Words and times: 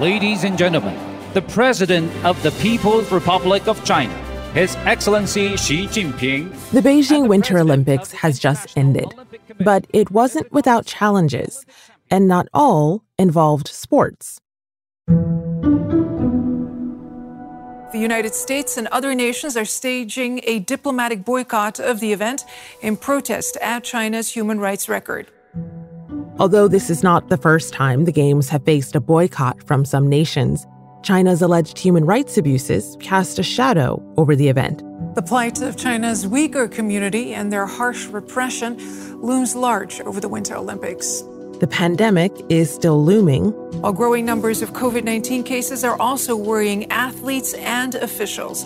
Ladies 0.00 0.44
and 0.44 0.56
gentlemen, 0.56 0.98
the 1.34 1.42
President 1.42 2.10
of 2.24 2.42
the 2.42 2.50
People's 2.62 3.12
Republic 3.12 3.68
of 3.68 3.84
China, 3.84 4.14
His 4.54 4.74
Excellency 4.86 5.54
Xi 5.56 5.86
Jinping. 5.86 6.50
The 6.70 6.80
Beijing 6.80 7.28
Winter 7.28 7.58
Olympics 7.58 8.10
has 8.12 8.38
just 8.38 8.76
ended, 8.76 9.14
but 9.60 9.86
it 9.92 10.10
wasn't 10.10 10.50
without 10.50 10.86
challenges, 10.86 11.66
and 12.10 12.26
not 12.26 12.48
all 12.54 13.04
involved 13.18 13.68
sports. 13.68 14.40
The 17.92 17.98
United 17.98 18.34
States 18.34 18.78
and 18.78 18.86
other 18.88 19.14
nations 19.14 19.58
are 19.58 19.66
staging 19.66 20.40
a 20.44 20.60
diplomatic 20.60 21.22
boycott 21.22 21.78
of 21.78 22.00
the 22.00 22.14
event 22.14 22.46
in 22.80 22.96
protest 22.96 23.58
at 23.60 23.84
China's 23.84 24.30
human 24.30 24.58
rights 24.58 24.88
record. 24.88 25.26
Although 26.38 26.68
this 26.68 26.88
is 26.88 27.02
not 27.02 27.28
the 27.28 27.36
first 27.36 27.74
time 27.74 28.04
the 28.04 28.12
Games 28.12 28.48
have 28.48 28.64
faced 28.64 28.96
a 28.96 29.00
boycott 29.00 29.62
from 29.64 29.84
some 29.84 30.08
nations, 30.08 30.66
China's 31.02 31.42
alleged 31.42 31.78
human 31.78 32.06
rights 32.06 32.38
abuses 32.38 32.96
cast 33.00 33.38
a 33.38 33.42
shadow 33.42 34.02
over 34.16 34.34
the 34.34 34.48
event. 34.48 34.82
The 35.14 35.22
plight 35.22 35.60
of 35.60 35.76
China's 35.76 36.24
Uyghur 36.24 36.72
community 36.72 37.34
and 37.34 37.52
their 37.52 37.66
harsh 37.66 38.06
repression 38.06 38.78
looms 39.20 39.54
large 39.54 40.00
over 40.00 40.20
the 40.20 40.28
Winter 40.28 40.56
Olympics. 40.56 41.22
The 41.60 41.68
pandemic 41.68 42.32
is 42.48 42.72
still 42.72 43.04
looming. 43.04 43.50
While 43.82 43.92
growing 43.92 44.24
numbers 44.24 44.62
of 44.62 44.72
COVID 44.72 45.04
19 45.04 45.44
cases 45.44 45.84
are 45.84 46.00
also 46.00 46.34
worrying 46.34 46.90
athletes 46.90 47.52
and 47.54 47.94
officials. 47.96 48.64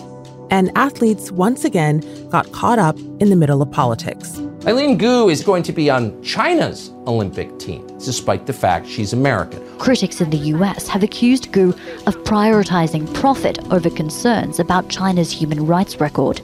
And 0.49 0.71
athletes 0.75 1.31
once 1.33 1.65
again 1.65 2.01
got 2.29 2.49
caught 2.53 2.79
up 2.79 2.97
in 3.19 3.29
the 3.29 3.35
middle 3.35 3.61
of 3.61 3.69
politics. 3.71 4.39
Eileen 4.65 4.97
Gu 4.97 5.29
is 5.29 5.43
going 5.43 5.63
to 5.63 5.73
be 5.73 5.89
on 5.89 6.23
China's 6.23 6.91
Olympic 7.07 7.57
team, 7.57 7.87
despite 7.97 8.45
the 8.45 8.53
fact 8.53 8.87
she's 8.87 9.13
American. 9.13 9.61
Critics 9.79 10.21
in 10.21 10.29
the 10.29 10.51
US 10.55 10.87
have 10.87 11.03
accused 11.03 11.51
Gu 11.51 11.69
of 12.05 12.15
prioritizing 12.23 13.11
profit 13.13 13.59
over 13.71 13.89
concerns 13.89 14.59
about 14.59 14.89
China's 14.89 15.31
human 15.31 15.65
rights 15.65 15.99
record. 15.99 16.41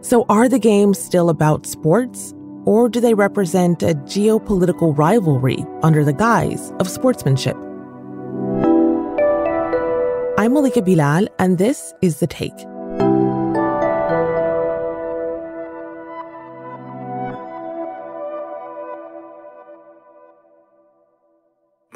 So, 0.00 0.24
are 0.28 0.48
the 0.48 0.58
Games 0.58 0.98
still 0.98 1.30
about 1.30 1.66
sports? 1.66 2.34
Or 2.66 2.88
do 2.88 3.00
they 3.00 3.14
represent 3.14 3.82
a 3.82 3.94
geopolitical 3.94 4.96
rivalry 4.96 5.64
under 5.82 6.04
the 6.04 6.12
guise 6.12 6.72
of 6.78 6.88
sportsmanship? 6.88 7.56
I'm 10.38 10.52
Malika 10.52 10.82
Bilal, 10.82 11.26
and 11.38 11.58
this 11.58 11.92
is 12.02 12.20
The 12.20 12.26
Take. 12.26 12.73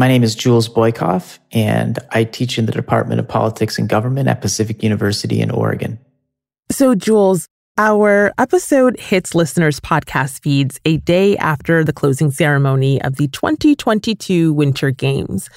My 0.01 0.07
name 0.07 0.23
is 0.23 0.37
Jules 0.37 0.69
Boykoff, 0.69 1.41
and 1.51 1.99
I 2.13 2.23
teach 2.23 2.57
in 2.57 2.67
the 2.67 2.73
Department 2.73 3.19
of 3.19 3.27
Politics 3.27 3.81
and 3.81 3.89
Government 3.89 4.29
at 4.29 4.41
Pacific 4.41 4.85
University 4.85 5.41
in 5.41 5.51
Oregon. 5.51 5.99
So, 6.71 6.95
Jules, 6.95 7.49
our 7.77 8.33
episode 8.39 8.97
hits 9.01 9.35
listeners' 9.35 9.81
podcast 9.81 10.41
feeds 10.41 10.79
a 10.85 10.99
day 10.99 11.37
after 11.39 11.83
the 11.83 11.93
closing 11.93 12.31
ceremony 12.31 13.03
of 13.03 13.17
the 13.17 13.27
2022 13.27 14.53
Winter 14.53 14.93
Games. 14.93 15.51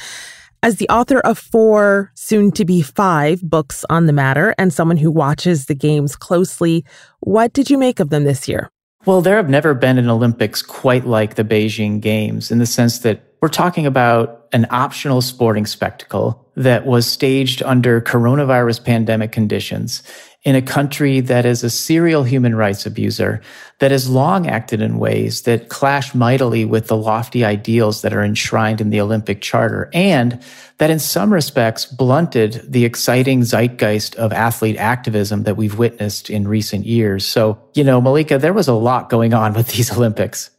As 0.64 0.78
the 0.78 0.90
author 0.90 1.20
of 1.20 1.38
four, 1.38 2.12
soon 2.16 2.52
to 2.54 2.66
be 2.66 2.82
five 2.82 3.44
books 3.44 3.86
on 3.92 4.08
the 4.08 4.14
matter, 4.14 4.56
and 4.58 4.74
someone 4.74 4.98
who 4.98 5.12
watches 5.12 5.68
the 5.68 5.76
Games 5.76 6.16
closely, 6.16 6.84
what 7.20 7.54
did 7.54 7.70
you 7.70 7.78
make 7.78 8.00
of 8.00 8.10
them 8.10 8.24
this 8.24 8.48
year? 8.48 8.72
Well, 9.06 9.22
there 9.22 9.36
have 9.36 9.50
never 9.50 9.76
been 9.76 10.00
an 10.00 10.10
Olympics 10.10 10.64
quite 10.64 11.06
like 11.06 11.36
the 11.36 11.44
Beijing 11.44 12.02
Games 12.02 12.50
in 12.50 12.58
the 12.58 12.66
sense 12.66 13.00
that 13.00 13.31
we're 13.42 13.50
talking 13.50 13.86
about 13.88 14.48
an 14.54 14.68
optional 14.70 15.22
sporting 15.22 15.66
spectacle 15.66 16.48
that 16.56 16.86
was 16.86 17.08
staged 17.08 17.64
under 17.64 18.00
coronavirus 18.02 18.84
pandemic 18.84 19.32
conditions 19.32 20.04
in 20.44 20.56
a 20.56 20.62
country 20.62 21.20
that 21.20 21.46
is 21.46 21.64
a 21.64 21.70
serial 21.70 22.24
human 22.24 22.56
rights 22.56 22.86
abuser, 22.86 23.42
that 23.80 23.92
has 23.92 24.10
long 24.10 24.48
acted 24.48 24.82
in 24.82 24.98
ways 24.98 25.44
that 25.44 25.70
clash 25.70 26.16
mightily 26.16 26.66
with 26.66 26.88
the 26.88 26.98
lofty 26.98 27.46
ideals 27.46 28.02
that 28.02 28.14
are 28.14 28.24
enshrined 28.24 28.82
in 28.82 28.90
the 28.90 29.00
Olympic 29.00 29.42
Charter, 29.42 29.90
and 29.94 30.42
that 30.80 30.90
in 30.90 30.98
some 30.98 31.32
respects 31.32 31.86
blunted 31.86 32.62
the 32.68 32.86
exciting 32.86 33.42
zeitgeist 33.44 34.16
of 34.16 34.34
athlete 34.34 34.78
activism 34.78 35.44
that 35.44 35.58
we've 35.58 35.78
witnessed 35.78 36.30
in 36.30 36.48
recent 36.48 36.86
years. 36.88 37.26
So, 37.26 37.60
you 37.76 37.84
know, 37.84 38.02
Malika, 38.02 38.40
there 38.40 38.54
was 38.54 38.68
a 38.68 38.74
lot 38.74 39.10
going 39.10 39.34
on 39.36 39.54
with 39.54 39.68
these 39.68 39.92
Olympics. 39.96 40.50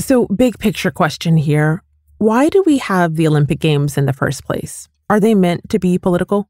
So, 0.00 0.26
big 0.26 0.58
picture 0.58 0.90
question 0.90 1.38
here. 1.38 1.82
Why 2.18 2.48
do 2.48 2.62
we 2.64 2.78
have 2.78 3.16
the 3.16 3.26
Olympic 3.26 3.58
Games 3.58 3.98
in 3.98 4.06
the 4.06 4.12
first 4.12 4.44
place? 4.44 4.88
Are 5.10 5.18
they 5.18 5.34
meant 5.34 5.68
to 5.70 5.78
be 5.78 5.98
political? 5.98 6.48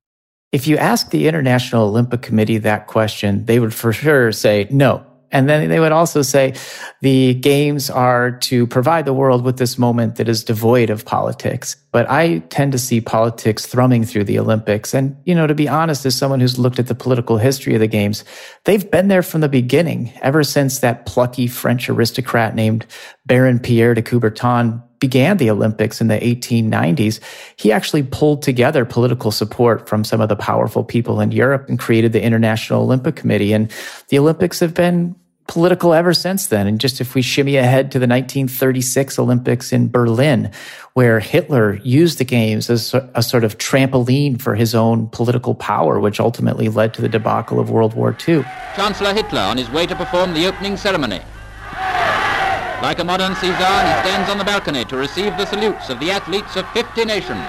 If 0.53 0.69
you 0.69 0.77
ask 0.77 1.11
the 1.11 1.27
International 1.27 1.89
Olympic 1.89 2.23
Committee 2.23 2.59
that 2.59 2.87
question, 2.87 3.47
they 3.47 3.59
would 3.59 3.75
for 3.75 3.93
sure 3.93 4.31
say 4.31 4.69
no. 4.71 5.05
And 5.33 5.49
then 5.49 5.69
they 5.69 5.81
would 5.81 5.91
also 5.91 6.23
say 6.23 6.55
the 7.01 7.35
games 7.35 7.91
are 7.91 8.31
to 8.31 8.69
provide 8.69 9.05
the 9.05 9.13
world 9.13 9.43
with 9.43 9.57
this 9.57 9.79
moment 9.79 10.15
that 10.17 10.29
is 10.29 10.45
devoid 10.45 10.91
of 10.91 11.05
politics. 11.05 11.77
But 11.91 12.09
I 12.09 12.39
tend 12.51 12.71
to 12.71 12.79
see 12.79 13.01
politics 13.01 13.67
thrumming 13.67 14.05
through 14.05 14.25
the 14.25 14.39
Olympics. 14.39 14.95
And, 14.95 15.17
you 15.25 15.35
know, 15.35 15.49
to 15.49 15.55
be 15.55 15.67
honest, 15.67 16.07
as 16.07 16.15
someone 16.15 16.39
who's 16.39 16.57
looked 16.57 16.79
at 16.79 16.87
the 16.87 16.95
political 16.95 17.39
history 17.39 17.75
of 17.75 17.81
the 17.81 17.89
games, 17.89 18.23
they've 18.65 18.89
been 18.89 19.09
there 19.09 19.23
from 19.23 19.41
the 19.41 19.49
beginning, 19.49 20.13
ever 20.23 20.45
since 20.45 20.79
that 20.81 21.05
plucky 21.05 21.49
French 21.49 21.91
aristocrat 21.91 22.55
named 22.55 22.87
Baron 23.27 23.59
Pierre 23.59 23.95
de 23.95 24.03
Coubertin 24.03 24.81
began 25.07 25.37
the 25.37 25.51
Olympics 25.51 26.01
in 26.01 26.09
the 26.09 26.19
1890s, 26.19 27.21
he 27.57 27.71
actually 27.71 28.03
pulled 28.03 28.41
together 28.41 28.87
political 28.87 29.31
support 29.31 29.87
from 29.87 30.03
some 30.03 30.23
of 30.23 30.31
the 30.31 30.37
powerful 30.51 30.83
people 30.83 31.21
in 31.21 31.31
Europe 31.31 31.69
and 31.69 31.79
created 31.79 32.15
the 32.15 32.23
International 32.23 32.81
Olympic 32.81 33.15
Committee. 33.15 33.53
And 33.53 33.71
the 34.09 34.19
Olympics 34.19 34.61
have 34.61 34.73
been 34.73 35.15
political 35.47 35.93
ever 35.93 36.15
since 36.15 36.47
then. 36.47 36.67
And 36.67 36.81
just 36.81 37.03
if 37.03 37.15
we 37.15 37.21
shimmy 37.21 37.57
ahead 37.57 37.93
to 37.93 37.99
the 37.99 38.07
1936 38.07 39.19
Olympics 39.19 39.75
in 39.75 39.91
Berlin, 39.91 40.51
where 40.95 41.21
Hitler 41.21 41.75
used 41.85 42.17
the 42.17 42.25
games 42.25 42.71
as 42.71 42.95
a 43.15 43.23
sort 43.23 43.45
of 43.45 43.59
trampoline 43.59 44.41
for 44.41 44.55
his 44.55 44.75
own 44.75 45.09
political 45.09 45.55
power, 45.55 46.01
which 46.01 46.19
ultimately 46.19 46.71
led 46.71 46.95
to 46.95 47.03
the 47.03 47.11
debacle 47.11 47.61
of 47.61 47.69
World 47.69 47.93
War 47.93 48.17
II. 48.27 48.43
Chancellor 48.75 49.13
Hitler 49.13 49.43
on 49.43 49.59
his 49.59 49.69
way 49.69 49.85
to 49.85 49.95
perform 49.95 50.33
the 50.33 50.47
opening 50.47 50.79
ceremony. 50.79 51.21
Like 52.85 52.99
a 52.99 53.05
modern 53.05 53.35
Caesar, 53.37 53.47
he 53.47 53.95
stands 54.05 54.29
on 54.29 54.37
the 54.37 54.45
balcony 54.45 54.85
to 54.85 54.97
receive 54.99 55.35
the 55.39 55.47
salutes 55.47 55.89
of 55.89 55.99
the 56.01 56.11
athletes 56.11 56.55
of 56.55 56.69
50 56.73 57.07
nations. 57.07 57.43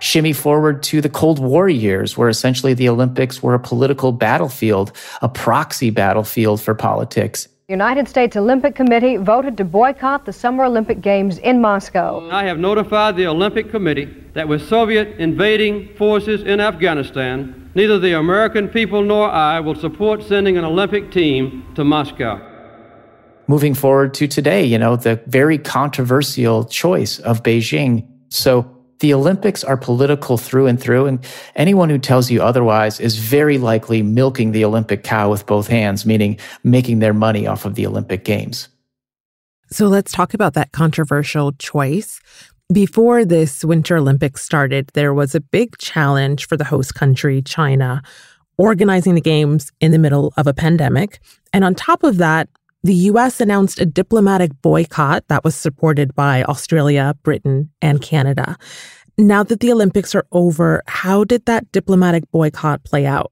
Shimmy 0.00 0.34
forward 0.34 0.82
to 0.82 1.00
the 1.00 1.08
Cold 1.08 1.38
War 1.38 1.66
years, 1.66 2.14
where 2.14 2.28
essentially 2.28 2.74
the 2.74 2.90
Olympics 2.90 3.42
were 3.42 3.54
a 3.54 3.58
political 3.58 4.12
battlefield, 4.12 4.92
a 5.22 5.30
proxy 5.30 5.88
battlefield 5.88 6.60
for 6.60 6.74
politics. 6.74 7.48
The 7.68 7.72
United 7.72 8.06
States 8.06 8.36
Olympic 8.36 8.74
Committee 8.74 9.16
voted 9.16 9.56
to 9.56 9.64
boycott 9.64 10.26
the 10.26 10.32
Summer 10.34 10.64
Olympic 10.64 11.00
Games 11.00 11.38
in 11.38 11.62
Moscow. 11.62 12.28
I 12.30 12.44
have 12.44 12.58
notified 12.58 13.16
the 13.16 13.28
Olympic 13.28 13.70
Committee 13.70 14.14
that 14.34 14.46
with 14.46 14.68
Soviet 14.68 15.16
invading 15.18 15.94
forces 15.96 16.42
in 16.42 16.60
Afghanistan, 16.60 17.70
neither 17.74 17.98
the 17.98 18.12
American 18.12 18.68
people 18.68 19.02
nor 19.02 19.30
I 19.30 19.58
will 19.60 19.74
support 19.74 20.22
sending 20.22 20.58
an 20.58 20.66
Olympic 20.66 21.10
team 21.10 21.64
to 21.76 21.82
Moscow 21.82 22.47
moving 23.48 23.74
forward 23.74 24.14
to 24.14 24.28
today, 24.28 24.64
you 24.64 24.78
know, 24.78 24.94
the 24.94 25.20
very 25.26 25.58
controversial 25.58 26.64
choice 26.64 27.18
of 27.20 27.42
Beijing. 27.42 28.06
So 28.28 28.70
the 29.00 29.14
Olympics 29.14 29.64
are 29.64 29.76
political 29.76 30.36
through 30.36 30.66
and 30.66 30.80
through, 30.80 31.06
and 31.06 31.24
anyone 31.56 31.88
who 31.88 31.98
tells 31.98 32.30
you 32.30 32.42
otherwise 32.42 33.00
is 33.00 33.16
very 33.16 33.58
likely 33.58 34.02
milking 34.02 34.52
the 34.52 34.64
Olympic 34.64 35.02
cow 35.04 35.30
with 35.30 35.46
both 35.46 35.68
hands, 35.68 36.04
meaning 36.04 36.38
making 36.64 36.98
their 36.98 37.14
money 37.14 37.46
off 37.46 37.64
of 37.64 37.74
the 37.74 37.86
Olympic 37.86 38.24
Games. 38.24 38.68
So 39.70 39.86
let's 39.86 40.12
talk 40.12 40.34
about 40.34 40.54
that 40.54 40.72
controversial 40.72 41.52
choice. 41.52 42.20
Before 42.72 43.24
this 43.24 43.64
Winter 43.64 43.96
Olympics 43.96 44.42
started, 44.42 44.90
there 44.94 45.14
was 45.14 45.34
a 45.34 45.40
big 45.40 45.78
challenge 45.78 46.46
for 46.46 46.56
the 46.56 46.64
host 46.64 46.94
country, 46.94 47.40
China, 47.40 48.02
organizing 48.56 49.14
the 49.14 49.20
Games 49.20 49.70
in 49.80 49.92
the 49.92 49.98
middle 49.98 50.34
of 50.36 50.46
a 50.46 50.54
pandemic. 50.54 51.20
And 51.52 51.64
on 51.64 51.74
top 51.74 52.02
of 52.02 52.18
that, 52.18 52.48
the 52.88 53.10
US 53.12 53.38
announced 53.38 53.78
a 53.82 53.84
diplomatic 53.84 54.50
boycott 54.62 55.22
that 55.28 55.44
was 55.44 55.54
supported 55.54 56.14
by 56.14 56.42
Australia, 56.44 57.14
Britain, 57.22 57.68
and 57.82 58.00
Canada. 58.00 58.56
Now 59.18 59.42
that 59.42 59.60
the 59.60 59.70
Olympics 59.70 60.14
are 60.14 60.24
over, 60.32 60.82
how 60.86 61.24
did 61.24 61.44
that 61.44 61.70
diplomatic 61.70 62.24
boycott 62.30 62.84
play 62.84 63.04
out? 63.04 63.30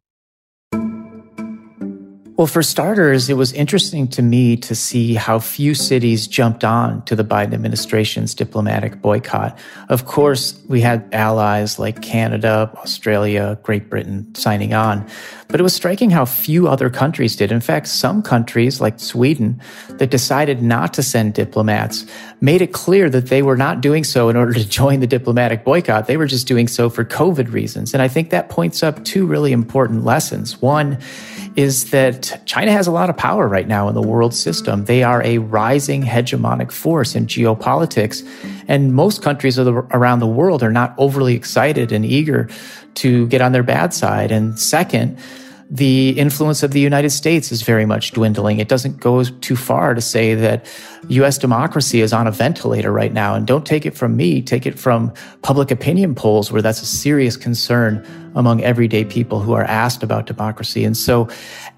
Well, 2.36 2.46
for 2.46 2.62
starters, 2.62 3.30
it 3.30 3.38
was 3.38 3.54
interesting 3.54 4.08
to 4.08 4.20
me 4.20 4.58
to 4.58 4.74
see 4.74 5.14
how 5.14 5.38
few 5.38 5.74
cities 5.74 6.26
jumped 6.26 6.64
on 6.64 7.02
to 7.06 7.16
the 7.16 7.24
Biden 7.24 7.54
administration's 7.54 8.34
diplomatic 8.34 9.00
boycott. 9.00 9.58
Of 9.88 10.04
course, 10.04 10.60
we 10.68 10.82
had 10.82 11.08
allies 11.14 11.78
like 11.78 12.02
Canada, 12.02 12.70
Australia, 12.76 13.58
Great 13.62 13.88
Britain 13.88 14.34
signing 14.34 14.74
on, 14.74 15.08
but 15.48 15.60
it 15.60 15.62
was 15.62 15.74
striking 15.74 16.10
how 16.10 16.26
few 16.26 16.68
other 16.68 16.90
countries 16.90 17.36
did. 17.36 17.50
In 17.50 17.62
fact, 17.62 17.88
some 17.88 18.20
countries 18.20 18.82
like 18.82 19.00
Sweden 19.00 19.58
that 19.92 20.10
decided 20.10 20.62
not 20.62 20.92
to 20.92 21.02
send 21.02 21.32
diplomats 21.32 22.04
made 22.42 22.60
it 22.60 22.74
clear 22.74 23.08
that 23.08 23.28
they 23.28 23.40
were 23.40 23.56
not 23.56 23.80
doing 23.80 24.04
so 24.04 24.28
in 24.28 24.36
order 24.36 24.52
to 24.52 24.68
join 24.68 25.00
the 25.00 25.06
diplomatic 25.06 25.64
boycott. 25.64 26.06
They 26.06 26.18
were 26.18 26.26
just 26.26 26.46
doing 26.46 26.68
so 26.68 26.90
for 26.90 27.02
COVID 27.02 27.50
reasons. 27.50 27.94
And 27.94 28.02
I 28.02 28.08
think 28.08 28.28
that 28.28 28.50
points 28.50 28.82
up 28.82 29.02
two 29.06 29.24
really 29.24 29.52
important 29.52 30.04
lessons. 30.04 30.60
One, 30.60 30.98
is 31.56 31.90
that 31.90 32.40
China 32.44 32.70
has 32.70 32.86
a 32.86 32.90
lot 32.90 33.08
of 33.08 33.16
power 33.16 33.48
right 33.48 33.66
now 33.66 33.88
in 33.88 33.94
the 33.94 34.02
world 34.02 34.34
system. 34.34 34.84
They 34.84 35.02
are 35.02 35.22
a 35.22 35.38
rising 35.38 36.02
hegemonic 36.02 36.70
force 36.70 37.14
in 37.14 37.26
geopolitics. 37.26 38.22
And 38.68 38.92
most 38.94 39.22
countries 39.22 39.56
the, 39.56 39.72
around 39.72 40.20
the 40.20 40.26
world 40.26 40.62
are 40.62 40.70
not 40.70 40.94
overly 40.98 41.34
excited 41.34 41.92
and 41.92 42.04
eager 42.04 42.48
to 42.96 43.26
get 43.28 43.40
on 43.40 43.52
their 43.52 43.62
bad 43.62 43.94
side. 43.94 44.30
And 44.30 44.58
second, 44.58 45.18
the 45.68 46.10
influence 46.10 46.62
of 46.62 46.70
the 46.70 46.80
United 46.80 47.10
States 47.10 47.50
is 47.50 47.62
very 47.62 47.86
much 47.86 48.12
dwindling. 48.12 48.60
It 48.60 48.68
doesn't 48.68 49.00
go 49.00 49.24
too 49.24 49.56
far 49.56 49.94
to 49.94 50.00
say 50.00 50.34
that 50.34 50.66
US 51.08 51.38
democracy 51.38 52.00
is 52.00 52.12
on 52.12 52.26
a 52.26 52.30
ventilator 52.30 52.92
right 52.92 53.12
now. 53.12 53.34
And 53.34 53.46
don't 53.46 53.66
take 53.66 53.84
it 53.84 53.96
from 53.96 54.16
me, 54.16 54.42
take 54.42 54.66
it 54.66 54.78
from 54.78 55.12
public 55.42 55.70
opinion 55.70 56.14
polls 56.14 56.52
where 56.52 56.62
that's 56.62 56.82
a 56.82 56.86
serious 56.86 57.36
concern 57.36 58.06
among 58.34 58.62
everyday 58.62 59.04
people 59.04 59.40
who 59.40 59.54
are 59.54 59.64
asked 59.64 60.02
about 60.02 60.26
democracy. 60.26 60.84
And 60.84 60.96
so 60.96 61.28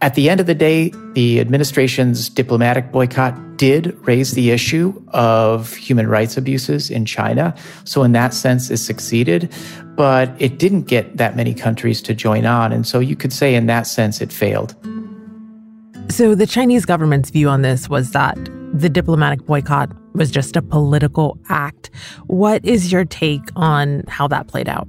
at 0.01 0.15
the 0.15 0.29
end 0.29 0.41
of 0.41 0.47
the 0.47 0.55
day, 0.55 0.93
the 1.13 1.41
administration's 1.41 2.29
diplomatic 2.29 2.93
boycott 2.93 3.57
did 3.57 3.97
raise 4.07 4.33
the 4.33 4.51
issue 4.51 5.03
of 5.09 5.75
human 5.75 6.09
rights 6.09 6.37
abuses 6.37 6.91
in 6.91 7.05
China. 7.05 7.55
So 7.85 8.03
in 8.03 8.13
that 8.13 8.35
sense, 8.35 8.71
it 8.71 8.79
succeeded, 8.79 9.53
but 9.99 10.31
it 10.39 10.61
didn't 10.61 10.83
get 10.83 11.17
that 11.17 11.35
many 11.35 11.53
countries 11.53 12.01
to 12.01 12.15
join 12.15 12.47
on. 12.47 12.73
And 12.73 12.87
so 12.87 13.01
you 13.01 13.17
could 13.17 13.33
say 13.33 13.57
in 13.57 13.67
that 13.67 13.85
sense, 13.85 14.21
it 14.21 14.33
failed. 14.33 14.77
So 16.09 16.37
the 16.37 16.47
Chinese 16.47 16.85
government's 16.85 17.31
view 17.31 17.49
on 17.49 17.63
this 17.63 17.89
was 17.89 18.13
that 18.13 18.39
the 18.73 18.89
diplomatic 18.89 19.45
boycott 19.45 19.91
was 20.15 20.31
just 20.31 20.55
a 20.55 20.63
political 20.63 21.37
act. 21.49 21.91
What 22.29 22.65
is 22.65 22.93
your 22.93 23.05
take 23.05 23.43
on 23.57 24.05
how 24.07 24.29
that 24.29 24.47
played 24.47 24.69
out? 24.69 24.89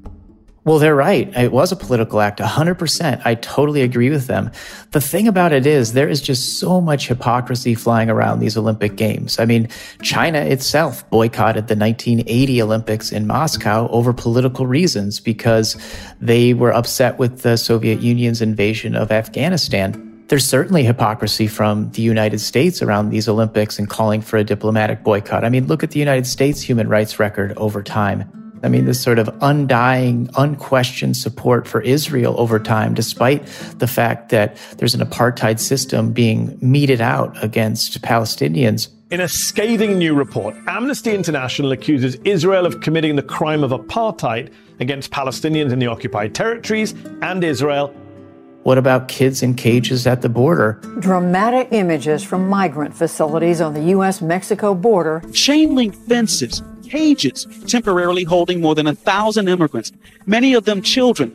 Well, 0.65 0.77
they're 0.77 0.95
right. 0.95 1.35
It 1.37 1.51
was 1.51 1.71
a 1.71 1.75
political 1.75 2.19
act, 2.19 2.39
100%. 2.39 3.21
I 3.25 3.35
totally 3.35 3.81
agree 3.81 4.09
with 4.09 4.27
them. 4.27 4.51
The 4.91 5.01
thing 5.01 5.27
about 5.27 5.53
it 5.53 5.65
is, 5.65 5.93
there 5.93 6.09
is 6.09 6.21
just 6.21 6.59
so 6.59 6.81
much 6.81 7.07
hypocrisy 7.07 7.75
flying 7.75 8.09
around 8.09 8.39
these 8.39 8.57
Olympic 8.57 8.95
Games. 8.95 9.39
I 9.39 9.45
mean, 9.45 9.69
China 10.01 10.39
itself 10.39 11.09
boycotted 11.09 11.67
the 11.67 11.75
1980 11.75 12.61
Olympics 12.61 13.11
in 13.11 13.25
Moscow 13.25 13.87
over 13.89 14.11
political 14.11 14.67
reasons 14.67 15.19
because 15.19 15.77
they 16.19 16.53
were 16.53 16.73
upset 16.73 17.17
with 17.17 17.41
the 17.41 17.57
Soviet 17.57 18.01
Union's 18.01 18.41
invasion 18.41 18.95
of 18.95 19.11
Afghanistan 19.11 20.05
there's 20.29 20.45
certainly 20.45 20.83
hypocrisy 20.83 21.47
from 21.47 21.89
the 21.93 22.03
United 22.03 22.37
States 22.37 22.83
around 22.83 23.09
these 23.09 23.27
Olympics 23.27 23.79
and 23.79 23.89
calling 23.89 24.21
for 24.21 24.37
a 24.37 24.43
diplomatic 24.43 25.03
boycott. 25.03 25.43
I 25.43 25.49
mean, 25.49 25.65
look 25.65 25.83
at 25.83 25.89
the 25.89 25.97
United 25.97 26.27
States 26.27 26.61
human 26.61 26.87
rights 26.87 27.19
record 27.19 27.53
over 27.57 27.81
time. 27.81 28.48
I 28.63 28.69
mean, 28.69 28.85
this 28.85 29.01
sort 29.01 29.19
of 29.19 29.29
undying, 29.41 30.29
unquestioned 30.37 31.17
support 31.17 31.67
for 31.67 31.81
Israel 31.81 32.35
over 32.37 32.59
time, 32.59 32.93
despite 32.93 33.45
the 33.77 33.87
fact 33.87 34.29
that 34.29 34.57
there's 34.77 34.95
an 34.95 35.01
apartheid 35.01 35.59
system 35.59 36.11
being 36.11 36.57
meted 36.61 37.01
out 37.01 37.41
against 37.43 38.01
Palestinians. 38.01 38.89
In 39.11 39.21
a 39.21 39.27
scathing 39.27 39.97
new 39.97 40.13
report, 40.13 40.55
Amnesty 40.67 41.15
International 41.15 41.71
accuses 41.71 42.15
Israel 42.25 42.65
of 42.65 42.81
committing 42.81 43.15
the 43.15 43.23
crime 43.23 43.63
of 43.63 43.71
apartheid 43.71 44.51
against 44.79 45.11
Palestinians 45.11 45.71
in 45.71 45.79
the 45.79 45.87
occupied 45.87 46.35
territories 46.35 46.93
and 47.21 47.43
Israel. 47.43 47.93
What 48.63 48.77
about 48.77 49.07
kids 49.07 49.41
in 49.41 49.55
cages 49.55 50.05
at 50.05 50.21
the 50.21 50.29
border? 50.29 50.73
Dramatic 50.99 51.69
images 51.71 52.23
from 52.23 52.49
migrant 52.49 52.93
facilities 52.93 53.61
on 53.61 53.73
the 53.73 53.83
U.S. 53.95 54.21
Mexico 54.21 54.75
border. 54.75 55.23
Chain 55.33 55.75
link 55.75 55.95
fences 55.95 56.61
cages 56.89 57.45
temporarily 57.67 58.23
holding 58.23 58.61
more 58.61 58.75
than 58.75 58.87
a 58.87 58.95
thousand 58.95 59.47
immigrants, 59.47 59.91
many 60.25 60.53
of 60.53 60.65
them 60.65 60.81
children. 60.81 61.31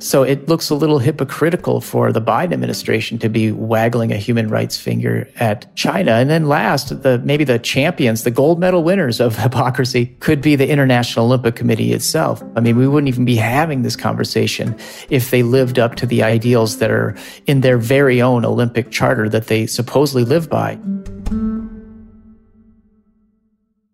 So 0.00 0.22
it 0.22 0.48
looks 0.48 0.70
a 0.70 0.74
little 0.74 0.98
hypocritical 0.98 1.82
for 1.82 2.10
the 2.10 2.22
Biden 2.22 2.54
administration 2.54 3.18
to 3.18 3.28
be 3.28 3.52
waggling 3.52 4.12
a 4.12 4.16
human 4.16 4.48
rights 4.48 4.78
finger 4.78 5.28
at 5.36 5.74
China. 5.76 6.12
And 6.12 6.30
then 6.30 6.48
last, 6.48 7.02
the 7.02 7.18
maybe 7.18 7.44
the 7.44 7.58
champions, 7.58 8.24
the 8.24 8.30
gold 8.30 8.58
medal 8.58 8.82
winners 8.82 9.20
of 9.20 9.36
hypocrisy 9.42 10.06
could 10.20 10.40
be 10.40 10.56
the 10.56 10.66
International 10.66 11.26
Olympic 11.26 11.54
Committee 11.54 11.92
itself. 11.92 12.42
I 12.56 12.60
mean, 12.60 12.78
we 12.78 12.88
wouldn't 12.88 13.08
even 13.08 13.26
be 13.26 13.36
having 13.36 13.82
this 13.82 13.94
conversation 13.94 14.74
if 15.10 15.30
they 15.30 15.42
lived 15.42 15.78
up 15.78 15.96
to 15.96 16.06
the 16.06 16.22
ideals 16.22 16.78
that 16.78 16.90
are 16.90 17.14
in 17.46 17.60
their 17.60 17.76
very 17.76 18.22
own 18.22 18.46
Olympic 18.46 18.90
charter 18.90 19.28
that 19.28 19.48
they 19.48 19.66
supposedly 19.66 20.24
live 20.24 20.48
by. 20.48 20.78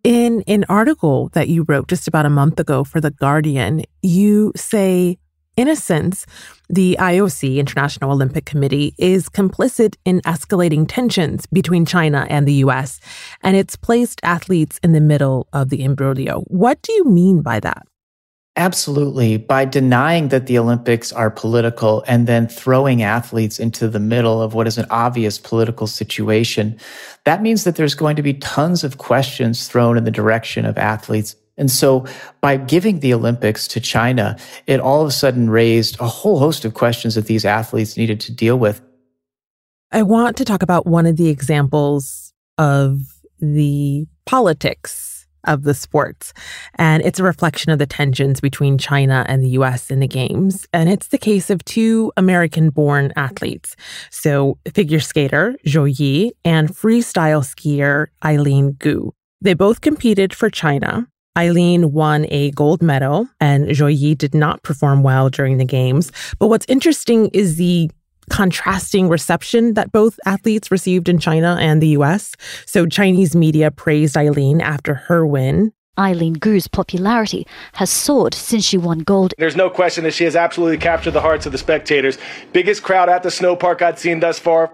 In 0.06 0.44
an 0.46 0.64
article 0.68 1.30
that 1.30 1.48
you 1.48 1.64
wrote 1.66 1.88
just 1.88 2.06
about 2.06 2.26
a 2.26 2.30
month 2.30 2.60
ago 2.60 2.84
for 2.84 3.00
The 3.00 3.10
Guardian, 3.10 3.82
you 4.02 4.52
say, 4.54 5.18
in 5.56 5.66
a 5.66 5.74
sense, 5.74 6.26
the 6.68 6.96
IOC, 7.00 7.56
International 7.56 8.12
Olympic 8.12 8.44
Committee, 8.44 8.94
is 8.98 9.28
complicit 9.28 9.96
in 10.04 10.20
escalating 10.20 10.86
tensions 10.86 11.46
between 11.46 11.84
China 11.84 12.24
and 12.30 12.46
the 12.46 12.62
US, 12.66 13.00
and 13.42 13.56
it's 13.56 13.74
placed 13.74 14.20
athletes 14.22 14.78
in 14.84 14.92
the 14.92 15.00
middle 15.00 15.48
of 15.52 15.70
the 15.70 15.82
imbroglio. 15.82 16.44
What 16.46 16.80
do 16.82 16.92
you 16.92 17.06
mean 17.06 17.42
by 17.42 17.58
that? 17.58 17.84
Absolutely. 18.58 19.36
By 19.36 19.66
denying 19.66 20.28
that 20.28 20.46
the 20.46 20.58
Olympics 20.58 21.12
are 21.12 21.30
political 21.30 22.02
and 22.06 22.26
then 22.26 22.48
throwing 22.48 23.02
athletes 23.02 23.58
into 23.58 23.86
the 23.86 24.00
middle 24.00 24.40
of 24.40 24.54
what 24.54 24.66
is 24.66 24.78
an 24.78 24.86
obvious 24.88 25.38
political 25.38 25.86
situation, 25.86 26.78
that 27.24 27.42
means 27.42 27.64
that 27.64 27.76
there's 27.76 27.94
going 27.94 28.16
to 28.16 28.22
be 28.22 28.32
tons 28.32 28.82
of 28.82 28.96
questions 28.96 29.68
thrown 29.68 29.98
in 29.98 30.04
the 30.04 30.10
direction 30.10 30.64
of 30.64 30.78
athletes. 30.78 31.36
And 31.58 31.70
so 31.70 32.06
by 32.40 32.56
giving 32.56 33.00
the 33.00 33.12
Olympics 33.12 33.68
to 33.68 33.80
China, 33.80 34.38
it 34.66 34.80
all 34.80 35.02
of 35.02 35.08
a 35.08 35.12
sudden 35.12 35.50
raised 35.50 36.00
a 36.00 36.06
whole 36.06 36.38
host 36.38 36.64
of 36.64 36.72
questions 36.72 37.14
that 37.14 37.26
these 37.26 37.44
athletes 37.44 37.98
needed 37.98 38.20
to 38.20 38.32
deal 38.32 38.58
with. 38.58 38.80
I 39.92 40.02
want 40.02 40.36
to 40.38 40.44
talk 40.46 40.62
about 40.62 40.86
one 40.86 41.04
of 41.04 41.16
the 41.16 41.28
examples 41.28 42.32
of 42.56 43.00
the 43.38 44.06
politics 44.24 45.15
of 45.46 45.62
the 45.62 45.74
sports. 45.74 46.32
And 46.74 47.02
it's 47.04 47.20
a 47.20 47.24
reflection 47.24 47.72
of 47.72 47.78
the 47.78 47.86
tensions 47.86 48.40
between 48.40 48.78
China 48.78 49.24
and 49.28 49.42
the 49.42 49.50
US 49.50 49.90
in 49.90 50.00
the 50.00 50.08
games. 50.08 50.66
And 50.72 50.88
it's 50.88 51.08
the 51.08 51.18
case 51.18 51.50
of 51.50 51.64
two 51.64 52.12
American 52.16 52.70
born 52.70 53.12
athletes. 53.16 53.76
So, 54.10 54.58
figure 54.72 55.00
skater 55.00 55.54
Zhu 55.66 55.98
Yi 55.98 56.32
and 56.44 56.68
freestyle 56.68 57.44
skier 57.44 58.06
Eileen 58.24 58.72
Gu. 58.72 59.12
They 59.40 59.54
both 59.54 59.80
competed 59.80 60.34
for 60.34 60.50
China. 60.50 61.06
Eileen 61.36 61.92
won 61.92 62.26
a 62.30 62.50
gold 62.52 62.82
medal 62.82 63.28
and 63.40 63.68
Zhu 63.68 63.94
Yi 63.94 64.14
did 64.14 64.34
not 64.34 64.62
perform 64.62 65.02
well 65.02 65.28
during 65.28 65.58
the 65.58 65.64
games. 65.64 66.10
But 66.38 66.48
what's 66.48 66.66
interesting 66.68 67.28
is 67.28 67.56
the 67.56 67.90
contrasting 68.30 69.08
reception 69.08 69.74
that 69.74 69.92
both 69.92 70.18
athletes 70.26 70.70
received 70.70 71.08
in 71.08 71.18
China 71.18 71.56
and 71.60 71.82
the 71.82 71.88
US. 71.88 72.34
So 72.66 72.86
Chinese 72.86 73.36
media 73.36 73.70
praised 73.70 74.16
Eileen 74.16 74.60
after 74.60 74.94
her 74.94 75.26
win. 75.26 75.72
Eileen 75.98 76.34
Gu's 76.34 76.68
popularity 76.68 77.46
has 77.74 77.90
soared 77.90 78.34
since 78.34 78.64
she 78.64 78.76
won 78.76 78.98
gold. 78.98 79.32
There's 79.38 79.56
no 79.56 79.70
question 79.70 80.04
that 80.04 80.12
she 80.12 80.24
has 80.24 80.36
absolutely 80.36 80.76
captured 80.76 81.12
the 81.12 81.22
hearts 81.22 81.46
of 81.46 81.52
the 81.52 81.58
spectators. 81.58 82.18
Biggest 82.52 82.82
crowd 82.82 83.08
at 83.08 83.22
the 83.22 83.30
snow 83.30 83.56
park 83.56 83.80
I'd 83.80 83.98
seen 83.98 84.20
thus 84.20 84.38
far. 84.38 84.70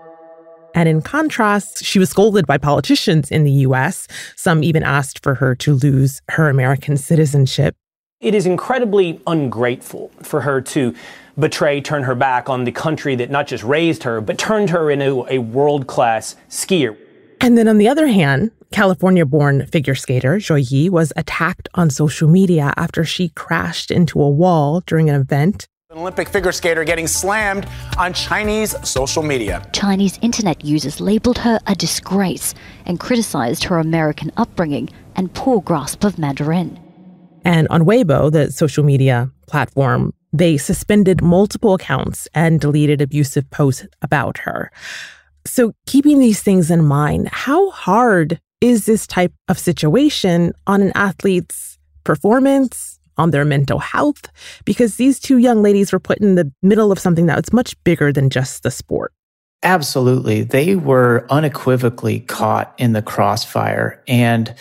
And 0.75 0.89
in 0.89 1.03
contrast, 1.03 1.85
she 1.85 1.99
was 1.99 2.11
scolded 2.11 2.47
by 2.47 2.59
politicians 2.59 3.31
in 3.31 3.45
the 3.45 3.53
US. 3.67 4.09
Some 4.37 4.65
even 4.65 4.83
asked 4.83 5.23
for 5.23 5.35
her 5.35 5.55
to 5.57 5.75
lose 5.75 6.21
her 6.31 6.49
American 6.49 6.97
citizenship. 6.97 7.77
It 8.23 8.37
is 8.37 8.47
incredibly 8.47 9.21
ungrateful 9.27 10.13
for 10.23 10.43
her 10.43 10.61
to 10.61 10.95
betray, 11.37 11.81
turn 11.81 12.05
her 12.05 12.15
back 12.15 12.49
on 12.49 12.63
the 12.63 12.71
country 12.71 13.17
that 13.17 13.31
not 13.31 13.49
just 13.49 13.65
raised 13.65 14.05
her, 14.05 14.21
but 14.21 14.39
turned 14.39 14.71
her 14.71 14.93
into 14.93 15.27
a 15.29 15.39
world 15.39 15.89
class 15.89 16.37
skier. 16.49 16.97
And 17.41 17.59
then 17.59 17.67
on 17.67 17.79
the 17.79 17.89
other 17.89 18.07
hand, 18.07 18.53
California 18.71 19.27
born 19.27 19.67
figure 19.67 19.97
skater 19.97 20.37
Zhu 20.37 20.71
Yi 20.71 20.89
was 20.89 21.13
attacked 21.17 21.69
on 21.75 21.91
social 21.91 22.29
media 22.29 22.73
after 22.77 23.05
she 23.05 23.31
crashed 23.31 23.91
into 23.91 24.23
a 24.23 24.31
wall 24.31 24.83
during 24.87 25.11
an 25.11 25.21
event. 25.21 25.67
An 25.91 25.99
Olympic 25.99 26.29
figure 26.29 26.53
skater 26.53 26.85
getting 26.85 27.09
slammed 27.09 27.67
on 27.99 28.13
Chinese 28.13 28.77
social 28.89 29.25
media. 29.25 29.69
Chinese 29.73 30.21
internet 30.23 30.65
users 30.65 31.01
labeled 31.01 31.39
her 31.39 31.59
a 31.67 31.75
disgrace 31.75 32.55
and 32.87 33.01
criticized 33.01 33.65
her 33.65 33.81
American 33.81 34.31
upbringing 34.37 34.89
and 35.17 35.35
poor 35.35 35.61
grasp 35.61 36.05
of 36.05 36.19
Mandarin. 36.19 36.79
And 37.45 37.67
on 37.69 37.83
Weibo, 37.83 38.31
the 38.31 38.51
social 38.53 38.85
media 38.85 39.31
platform 39.47 40.13
They 40.33 40.57
suspended 40.57 41.21
multiple 41.21 41.75
accounts 41.75 42.27
and 42.35 42.59
deleted 42.59 43.03
abusive 43.03 43.51
posts 43.51 43.87
about 44.01 44.39
her. 44.39 44.71
So, 45.45 45.73
keeping 45.87 46.21
these 46.21 46.43
things 46.43 46.71
in 46.71 46.85
mind, 46.85 47.29
how 47.29 47.71
hard 47.71 48.41
is 48.61 48.87
this 48.87 49.07
type 49.07 49.33
of 49.49 49.59
situation 49.59 50.53
on 50.67 50.81
an 50.81 50.93
athlete's 50.95 51.79
performance, 52.05 52.99
on 53.19 53.31
their 53.31 53.45
mental 53.45 53.79
health? 53.79 54.23
Because 54.65 54.97
these 54.97 55.19
two 55.19 55.37
young 55.37 55.63
ladies 55.63 55.93
were 55.93 56.01
put 56.01 56.19
in 56.19 56.37
the 56.37 56.51
middle 56.63 56.93
of 56.93 56.99
something 56.99 57.27
that 57.27 57.37
was 57.37 57.53
much 57.53 57.77
bigger 57.85 58.13
than 58.13 58.31
just 58.31 58.63
the 58.63 58.71
sport. 58.71 59.13
Absolutely. 59.63 60.43
They 60.43 60.75
were 60.75 61.25
unequivocally 61.31 62.21
caught 62.21 62.75
in 62.79 62.93
the 62.93 63.03
crossfire. 63.03 64.03
And 64.09 64.55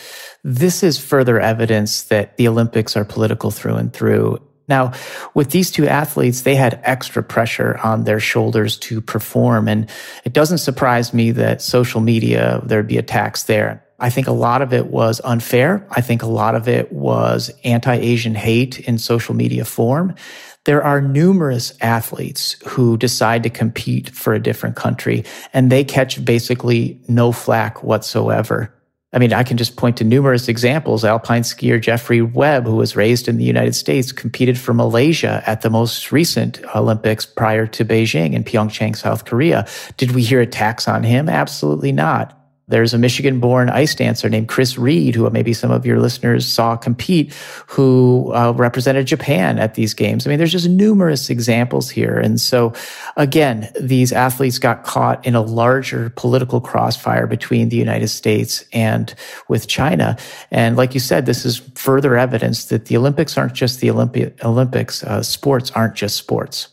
this 0.44 0.82
is 0.82 0.98
further 0.98 1.40
evidence 1.40 2.04
that 2.04 2.36
the 2.36 2.46
Olympics 2.46 2.96
are 2.96 3.04
political 3.04 3.50
through 3.50 3.74
and 3.74 3.92
through. 3.92 4.38
Now, 4.68 4.92
with 5.34 5.50
these 5.50 5.72
two 5.72 5.88
athletes, 5.88 6.42
they 6.42 6.54
had 6.54 6.80
extra 6.84 7.22
pressure 7.22 7.80
on 7.82 8.04
their 8.04 8.20
shoulders 8.20 8.78
to 8.78 9.00
perform. 9.00 9.66
And 9.66 9.90
it 10.24 10.32
doesn't 10.32 10.58
surprise 10.58 11.12
me 11.12 11.32
that 11.32 11.62
social 11.62 12.00
media, 12.00 12.62
there'd 12.64 12.86
be 12.86 12.98
attacks 12.98 13.42
there. 13.42 13.84
I 14.02 14.10
think 14.10 14.26
a 14.26 14.32
lot 14.32 14.62
of 14.62 14.72
it 14.72 14.88
was 14.88 15.20
unfair. 15.22 15.86
I 15.92 16.00
think 16.00 16.22
a 16.22 16.26
lot 16.26 16.56
of 16.56 16.66
it 16.66 16.92
was 16.92 17.52
anti-Asian 17.62 18.34
hate 18.34 18.80
in 18.80 18.98
social 18.98 19.34
media 19.34 19.64
form. 19.64 20.16
There 20.64 20.82
are 20.82 21.00
numerous 21.00 21.72
athletes 21.80 22.56
who 22.66 22.96
decide 22.96 23.44
to 23.44 23.50
compete 23.50 24.10
for 24.10 24.34
a 24.34 24.42
different 24.42 24.74
country 24.74 25.24
and 25.52 25.70
they 25.70 25.84
catch 25.84 26.24
basically 26.24 27.00
no 27.06 27.30
flack 27.30 27.84
whatsoever. 27.84 28.74
I 29.12 29.18
mean, 29.18 29.32
I 29.32 29.44
can 29.44 29.56
just 29.56 29.76
point 29.76 29.98
to 29.98 30.04
numerous 30.04 30.48
examples. 30.48 31.04
Alpine 31.04 31.42
skier 31.42 31.80
Jeffrey 31.80 32.22
Webb, 32.22 32.66
who 32.66 32.76
was 32.76 32.96
raised 32.96 33.28
in 33.28 33.36
the 33.36 33.44
United 33.44 33.74
States, 33.74 34.10
competed 34.10 34.58
for 34.58 34.74
Malaysia 34.74 35.44
at 35.46 35.60
the 35.60 35.70
most 35.70 36.10
recent 36.10 36.60
Olympics 36.74 37.24
prior 37.24 37.66
to 37.68 37.84
Beijing 37.84 38.32
in 38.32 38.42
Pyeongchang, 38.42 38.96
South 38.96 39.26
Korea. 39.26 39.68
Did 39.96 40.12
we 40.12 40.22
hear 40.22 40.40
attacks 40.40 40.88
on 40.88 41.04
him? 41.04 41.28
Absolutely 41.28 41.92
not. 41.92 42.41
There's 42.72 42.94
a 42.94 42.98
Michigan 42.98 43.38
born 43.38 43.68
ice 43.68 43.94
dancer 43.94 44.30
named 44.30 44.48
Chris 44.48 44.78
Reed, 44.78 45.14
who 45.14 45.28
maybe 45.28 45.52
some 45.52 45.70
of 45.70 45.84
your 45.84 46.00
listeners 46.00 46.46
saw 46.46 46.74
compete, 46.74 47.34
who 47.66 48.32
uh, 48.34 48.54
represented 48.56 49.06
Japan 49.06 49.58
at 49.58 49.74
these 49.74 49.92
games. 49.92 50.26
I 50.26 50.30
mean, 50.30 50.38
there's 50.38 50.52
just 50.52 50.70
numerous 50.70 51.28
examples 51.28 51.90
here. 51.90 52.18
And 52.18 52.40
so, 52.40 52.72
again, 53.18 53.70
these 53.78 54.10
athletes 54.10 54.58
got 54.58 54.84
caught 54.84 55.26
in 55.26 55.34
a 55.34 55.42
larger 55.42 56.08
political 56.16 56.62
crossfire 56.62 57.26
between 57.26 57.68
the 57.68 57.76
United 57.76 58.08
States 58.08 58.64
and 58.72 59.14
with 59.48 59.68
China. 59.68 60.16
And 60.50 60.74
like 60.74 60.94
you 60.94 61.00
said, 61.00 61.26
this 61.26 61.44
is 61.44 61.58
further 61.74 62.16
evidence 62.16 62.64
that 62.66 62.86
the 62.86 62.96
Olympics 62.96 63.36
aren't 63.36 63.52
just 63.52 63.80
the 63.80 63.88
Olympi- 63.88 64.32
Olympics, 64.42 65.04
uh, 65.04 65.22
sports 65.22 65.70
aren't 65.72 65.94
just 65.94 66.16
sports. 66.16 66.68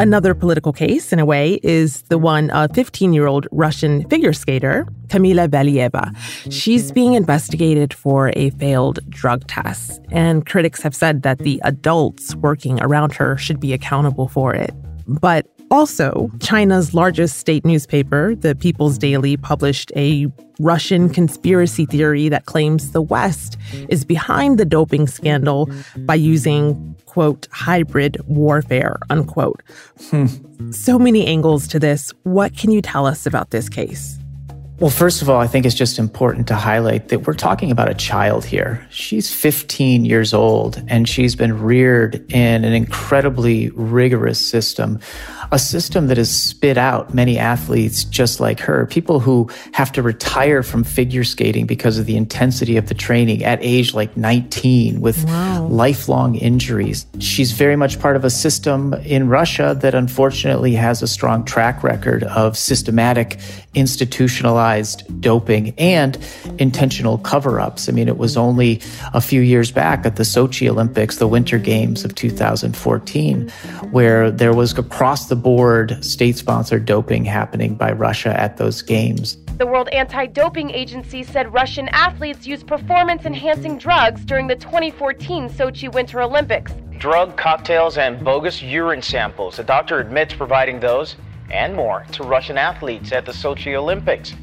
Another 0.00 0.32
political 0.32 0.72
case, 0.72 1.12
in 1.12 1.18
a 1.18 1.24
way, 1.24 1.58
is 1.64 2.02
the 2.02 2.18
one 2.18 2.50
of 2.50 2.72
15 2.72 3.12
year 3.12 3.26
old 3.26 3.48
Russian 3.50 4.08
figure 4.08 4.32
skater, 4.32 4.86
Kamila 5.08 5.48
Valieva. 5.48 6.14
She's 6.52 6.92
being 6.92 7.14
investigated 7.14 7.92
for 7.92 8.30
a 8.36 8.50
failed 8.50 9.00
drug 9.10 9.44
test, 9.48 10.00
and 10.12 10.46
critics 10.46 10.82
have 10.82 10.94
said 10.94 11.22
that 11.22 11.38
the 11.40 11.60
adults 11.64 12.36
working 12.36 12.80
around 12.80 13.12
her 13.14 13.36
should 13.36 13.58
be 13.58 13.72
accountable 13.72 14.28
for 14.28 14.54
it. 14.54 14.72
But 15.08 15.46
also, 15.70 16.30
China's 16.40 16.94
largest 16.94 17.38
state 17.38 17.64
newspaper, 17.64 18.34
the 18.34 18.54
People's 18.54 18.98
Daily, 18.98 19.36
published 19.36 19.92
a 19.96 20.26
Russian 20.58 21.08
conspiracy 21.08 21.86
theory 21.86 22.28
that 22.28 22.46
claims 22.46 22.92
the 22.92 23.02
West 23.02 23.56
is 23.88 24.04
behind 24.04 24.58
the 24.58 24.64
doping 24.64 25.06
scandal 25.06 25.70
by 25.98 26.14
using, 26.14 26.96
quote, 27.06 27.46
hybrid 27.52 28.16
warfare, 28.26 28.98
unquote. 29.10 29.62
Hmm. 30.10 30.26
So 30.72 30.98
many 30.98 31.26
angles 31.26 31.68
to 31.68 31.78
this. 31.78 32.12
What 32.24 32.56
can 32.56 32.70
you 32.70 32.82
tell 32.82 33.06
us 33.06 33.26
about 33.26 33.50
this 33.50 33.68
case? 33.68 34.18
Well, 34.80 34.90
first 34.90 35.22
of 35.22 35.28
all, 35.28 35.40
I 35.40 35.48
think 35.48 35.66
it's 35.66 35.74
just 35.74 35.98
important 35.98 36.46
to 36.48 36.54
highlight 36.54 37.08
that 37.08 37.26
we're 37.26 37.34
talking 37.34 37.72
about 37.72 37.88
a 37.90 37.94
child 37.94 38.44
here. 38.44 38.86
She's 38.90 39.34
15 39.34 40.04
years 40.04 40.32
old 40.32 40.80
and 40.86 41.08
she's 41.08 41.34
been 41.34 41.60
reared 41.60 42.24
in 42.32 42.64
an 42.64 42.72
incredibly 42.72 43.70
rigorous 43.70 44.38
system 44.38 45.00
a 45.50 45.58
system 45.58 46.08
that 46.08 46.16
has 46.16 46.30
spit 46.30 46.76
out 46.76 47.14
many 47.14 47.38
athletes 47.38 48.04
just 48.04 48.40
like 48.40 48.60
her, 48.60 48.86
people 48.86 49.20
who 49.20 49.48
have 49.72 49.90
to 49.92 50.02
retire 50.02 50.62
from 50.62 50.84
figure 50.84 51.24
skating 51.24 51.66
because 51.66 51.98
of 51.98 52.06
the 52.06 52.16
intensity 52.16 52.76
of 52.76 52.88
the 52.88 52.94
training 52.94 53.44
at 53.44 53.58
age 53.62 53.94
like 53.94 54.16
19 54.16 55.00
with 55.00 55.24
wow. 55.24 55.66
lifelong 55.66 56.34
injuries. 56.34 57.06
She's 57.18 57.52
very 57.52 57.76
much 57.76 57.98
part 58.00 58.16
of 58.16 58.24
a 58.24 58.30
system 58.30 58.94
in 58.94 59.28
Russia 59.28 59.76
that 59.80 59.94
unfortunately 59.94 60.74
has 60.74 61.02
a 61.02 61.06
strong 61.06 61.44
track 61.44 61.82
record 61.82 62.24
of 62.24 62.56
systematic 62.56 63.38
institutionalized 63.74 65.20
doping 65.20 65.74
and 65.78 66.18
intentional 66.58 67.18
cover 67.18 67.60
ups. 67.60 67.88
I 67.88 67.92
mean, 67.92 68.08
it 68.08 68.18
was 68.18 68.36
only 68.36 68.80
a 69.14 69.20
few 69.20 69.40
years 69.40 69.70
back 69.70 70.04
at 70.04 70.16
the 70.16 70.22
Sochi 70.24 70.68
Olympics, 70.68 71.16
the 71.16 71.28
Winter 71.28 71.58
Games 71.58 72.04
of 72.04 72.14
2014, 72.14 73.48
where 73.90 74.30
there 74.30 74.52
was 74.52 74.76
across 74.76 75.28
the 75.28 75.36
board 75.38 76.04
state 76.04 76.36
sponsored 76.36 76.84
doping 76.84 77.24
happening 77.24 77.74
by 77.74 77.92
Russia 77.92 78.38
at 78.38 78.56
those 78.56 78.82
games. 78.82 79.36
The 79.58 79.66
World 79.66 79.88
Anti 79.88 80.26
Doping 80.26 80.70
Agency 80.70 81.22
said 81.22 81.52
Russian 81.52 81.88
athletes 81.88 82.46
used 82.46 82.66
performance 82.66 83.24
enhancing 83.24 83.78
drugs 83.78 84.24
during 84.24 84.46
the 84.46 84.56
2014 84.56 85.48
Sochi 85.48 85.92
Winter 85.92 86.20
Olympics. 86.20 86.72
Drug 86.98 87.36
cocktails 87.36 87.96
and 87.98 88.22
bogus 88.24 88.62
urine 88.62 89.02
samples. 89.02 89.56
The 89.56 89.64
doctor 89.64 89.98
admits 89.98 90.34
providing 90.34 90.80
those 90.80 91.16
and 91.50 91.74
more 91.74 92.04
to 92.12 92.22
Russian 92.22 92.58
athletes 92.58 93.12
at 93.12 93.24
the 93.24 93.32
Sochi 93.32 93.74
Olympics. 93.74 94.34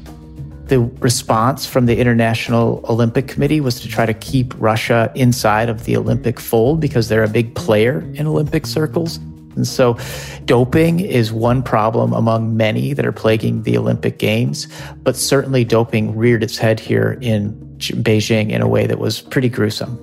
The 0.66 0.80
response 0.80 1.64
from 1.64 1.86
the 1.86 1.96
International 1.96 2.84
Olympic 2.88 3.28
Committee 3.28 3.60
was 3.60 3.80
to 3.82 3.88
try 3.88 4.04
to 4.04 4.14
keep 4.14 4.52
Russia 4.58 5.12
inside 5.14 5.68
of 5.68 5.84
the 5.84 5.96
Olympic 5.96 6.40
fold 6.40 6.80
because 6.80 7.08
they're 7.08 7.22
a 7.22 7.28
big 7.28 7.54
player 7.54 8.00
in 8.14 8.26
Olympic 8.26 8.66
circles. 8.66 9.20
And 9.56 9.66
so, 9.66 9.98
doping 10.44 11.00
is 11.00 11.32
one 11.32 11.62
problem 11.62 12.12
among 12.12 12.56
many 12.56 12.92
that 12.92 13.04
are 13.04 13.12
plaguing 13.12 13.62
the 13.62 13.76
Olympic 13.76 14.18
Games, 14.18 14.68
but 15.02 15.16
certainly 15.16 15.64
doping 15.64 16.14
reared 16.14 16.42
its 16.42 16.58
head 16.58 16.78
here 16.78 17.18
in 17.20 17.52
Beijing 17.78 18.50
in 18.50 18.62
a 18.62 18.68
way 18.68 18.86
that 18.86 18.98
was 18.98 19.22
pretty 19.22 19.48
gruesome. 19.48 20.02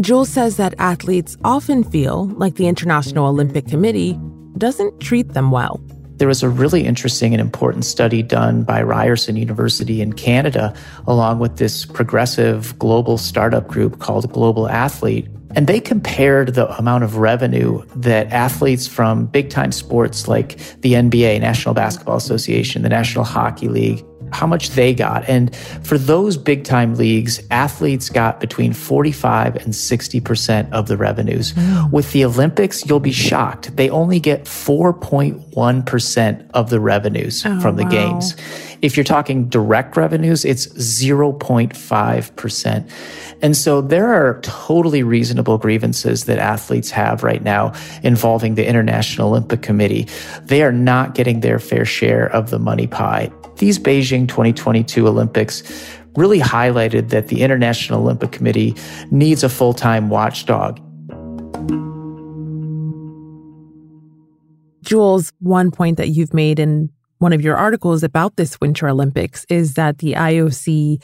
Jules 0.00 0.30
says 0.30 0.56
that 0.56 0.74
athletes 0.78 1.36
often 1.44 1.84
feel 1.84 2.26
like 2.28 2.54
the 2.54 2.68
International 2.68 3.26
Olympic 3.26 3.66
Committee 3.66 4.18
doesn't 4.56 4.98
treat 5.00 5.34
them 5.34 5.50
well. 5.50 5.80
There 6.16 6.28
was 6.28 6.42
a 6.42 6.48
really 6.48 6.84
interesting 6.84 7.32
and 7.32 7.40
important 7.40 7.84
study 7.84 8.22
done 8.22 8.62
by 8.62 8.82
Ryerson 8.82 9.36
University 9.36 10.02
in 10.02 10.12
Canada, 10.12 10.74
along 11.06 11.38
with 11.38 11.56
this 11.56 11.86
progressive 11.86 12.78
global 12.78 13.16
startup 13.16 13.68
group 13.68 14.00
called 14.00 14.30
Global 14.30 14.68
Athlete, 14.68 15.28
and 15.54 15.66
they 15.66 15.80
compared 15.80 16.54
the 16.54 16.68
amount 16.78 17.04
of 17.04 17.16
revenue 17.16 17.84
that 17.96 18.28
athletes 18.28 18.86
from 18.86 19.26
big 19.26 19.50
time 19.50 19.72
sports 19.72 20.28
like 20.28 20.58
the 20.80 20.94
NBA, 20.94 21.40
National 21.40 21.74
Basketball 21.74 22.16
Association, 22.16 22.82
the 22.82 22.88
National 22.88 23.24
Hockey 23.24 23.68
League, 23.68 24.04
how 24.32 24.46
much 24.46 24.70
they 24.70 24.94
got. 24.94 25.28
And 25.28 25.54
for 25.82 25.98
those 25.98 26.36
big 26.36 26.62
time 26.64 26.94
leagues, 26.94 27.42
athletes 27.50 28.08
got 28.08 28.40
between 28.40 28.72
45 28.72 29.56
and 29.56 29.74
60% 29.74 30.72
of 30.72 30.88
the 30.88 30.96
revenues. 30.96 31.54
With 31.90 32.12
the 32.12 32.24
Olympics, 32.24 32.86
you'll 32.86 33.00
be 33.00 33.12
shocked. 33.12 33.76
They 33.76 33.90
only 33.90 34.20
get 34.20 34.44
4.1% 34.44 36.50
of 36.54 36.70
the 36.70 36.80
revenues 36.80 37.44
oh, 37.44 37.60
from 37.60 37.76
the 37.76 37.84
wow. 37.84 37.90
games. 37.90 38.34
If 38.82 38.96
you're 38.96 39.04
talking 39.04 39.48
direct 39.48 39.96
revenues, 39.96 40.44
it's 40.44 40.66
0.5%. 40.68 42.90
And 43.42 43.56
so 43.56 43.80
there 43.80 44.08
are 44.08 44.40
totally 44.42 45.02
reasonable 45.02 45.58
grievances 45.58 46.24
that 46.24 46.38
athletes 46.38 46.90
have 46.90 47.22
right 47.22 47.42
now 47.42 47.72
involving 48.02 48.54
the 48.54 48.66
International 48.66 49.28
Olympic 49.28 49.62
Committee. 49.62 50.08
They 50.42 50.62
are 50.62 50.72
not 50.72 51.14
getting 51.14 51.40
their 51.40 51.58
fair 51.58 51.84
share 51.84 52.30
of 52.30 52.50
the 52.50 52.58
money 52.58 52.86
pie. 52.86 53.30
These 53.60 53.78
Beijing 53.78 54.26
2022 54.26 55.06
Olympics 55.06 55.62
really 56.16 56.40
highlighted 56.40 57.10
that 57.10 57.28
the 57.28 57.42
International 57.42 58.00
Olympic 58.00 58.32
Committee 58.32 58.74
needs 59.10 59.44
a 59.44 59.50
full 59.50 59.74
time 59.74 60.08
watchdog. 60.08 60.80
Jules, 64.82 65.30
one 65.40 65.70
point 65.70 65.98
that 65.98 66.08
you've 66.08 66.32
made 66.32 66.58
in 66.58 66.88
one 67.18 67.34
of 67.34 67.42
your 67.42 67.54
articles 67.54 68.02
about 68.02 68.36
this 68.36 68.58
Winter 68.62 68.88
Olympics 68.88 69.44
is 69.50 69.74
that 69.74 69.98
the 69.98 70.14
IOC 70.14 71.02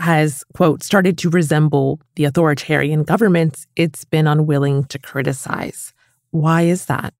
has, 0.00 0.42
quote, 0.54 0.82
started 0.82 1.16
to 1.18 1.30
resemble 1.30 2.00
the 2.16 2.24
authoritarian 2.24 3.04
governments 3.04 3.68
it's 3.76 4.04
been 4.04 4.26
unwilling 4.26 4.84
to 4.86 4.98
criticize. 4.98 5.94
Why 6.32 6.62
is 6.62 6.86
that? 6.86 7.14